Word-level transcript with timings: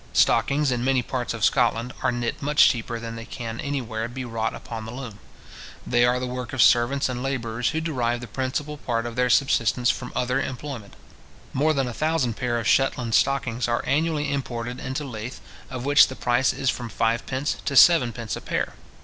Stockings, 0.13 0.71
in 0.71 0.83
many 0.83 1.03
parts 1.03 1.31
of 1.31 1.45
Scotland, 1.45 1.93
are 2.01 2.11
knit 2.11 2.41
much 2.41 2.67
cheaper 2.67 2.99
than 2.99 3.15
they 3.15 3.23
can 3.23 3.59
anywhere 3.59 4.07
be 4.07 4.25
wrought 4.25 4.55
upon 4.55 4.83
the 4.85 4.91
loom. 4.91 5.19
They 5.85 6.03
are 6.05 6.19
the 6.19 6.25
work 6.25 6.53
of 6.53 6.61
servants 6.63 7.07
and 7.07 7.21
labourers 7.21 7.69
who 7.69 7.81
derive 7.81 8.19
the 8.19 8.25
principal 8.25 8.77
part 8.77 9.05
of 9.05 9.15
their 9.15 9.29
subsistence 9.29 9.91
from 9.91 10.07
some 10.11 10.17
other 10.17 10.41
employment. 10.41 10.95
More 11.53 11.71
than 11.75 11.87
a 11.87 11.93
thousand 11.93 12.33
pair 12.33 12.57
of 12.57 12.65
Shetland 12.67 13.13
stockings 13.13 13.67
are 13.67 13.85
annually 13.85 14.33
imported 14.33 14.79
into 14.79 15.03
Leith, 15.03 15.39
of 15.69 15.85
which 15.85 16.07
the 16.07 16.15
price 16.15 16.51
is 16.51 16.71
from 16.71 16.89
fivepence 16.89 17.57
to 17.65 17.75
seven 17.75 18.11
pence 18.11 18.35
a 18.35 18.41
pair. 18.41 18.73